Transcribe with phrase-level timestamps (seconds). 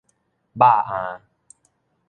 [0.55, 1.21] 肉餡